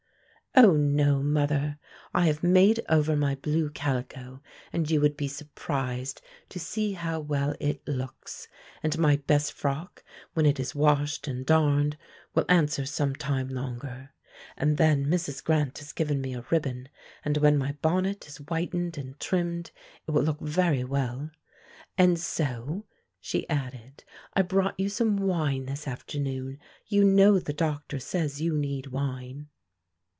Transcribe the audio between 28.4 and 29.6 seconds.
you need wine."